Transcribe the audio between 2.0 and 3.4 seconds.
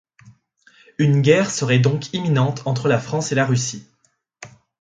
imminente entre la France et